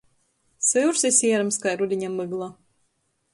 Syurs 0.67 1.03
i 1.09 1.11
sierms 1.17 1.61
kai 1.67 1.75
rudiņa 1.83 2.11
mygla. 2.15 2.49